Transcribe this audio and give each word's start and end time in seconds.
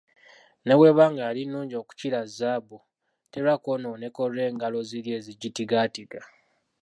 Ne 0.65 0.73
bw’eba 0.77 1.03
nga 1.11 1.21
yali 1.27 1.41
nnungi 1.45 1.75
okukira 1.81 2.19
zzaabu 2.29 2.77
terwa 3.31 3.53
kw'onooneka 3.63 4.19
olw'engalo 4.27 4.79
ziri 4.89 5.09
ezigitigaatiga. 5.17 6.19